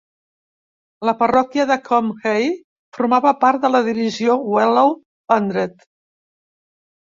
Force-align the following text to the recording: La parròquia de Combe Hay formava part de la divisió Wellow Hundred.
La 1.09 1.13
parròquia 1.19 1.65
de 1.71 1.77
Combe 1.89 2.31
Hay 2.31 2.49
formava 2.99 3.35
part 3.45 3.63
de 3.67 3.73
la 3.77 3.83
divisió 3.91 4.41
Wellow 4.57 4.99
Hundred. 5.39 5.89